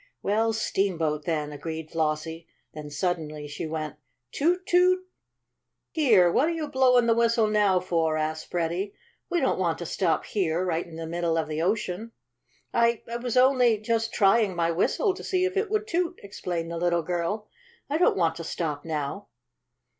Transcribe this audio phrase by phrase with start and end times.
[0.23, 2.47] "Well, steamboat, then," agreed Flossie.
[2.73, 3.97] Then she suddenly went:
[4.31, 4.65] "Toot!
[4.65, 5.05] Toot!"
[5.91, 6.31] "Here!
[6.31, 8.95] what you blowin' the whistle now for?" asked Freddie.
[9.29, 12.13] "We don't want to stop here, right in the middle of the ocean."
[12.73, 16.71] "I I was only just trying my whistle to see if it would toot," explained
[16.71, 17.47] the little girl.
[17.87, 19.27] "I don't want to stop now."